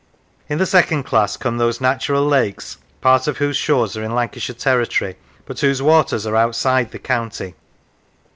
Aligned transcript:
In 0.49 0.57
the 0.57 0.65
second 0.65 1.03
class 1.03 1.37
come 1.37 1.59
those 1.59 1.79
natural 1.79 2.25
lakes, 2.25 2.79
part 3.01 3.27
of 3.27 3.37
whose 3.37 3.55
shores 3.55 3.95
are 3.95 4.03
in 4.03 4.15
Lan 4.15 4.29
cashire 4.29 4.57
territory, 4.57 5.15
but 5.45 5.59
whose 5.59 5.79
waters 5.79 6.25
are 6.25 6.35
outside 6.35 6.89
the 6.89 6.97
county. 6.97 7.53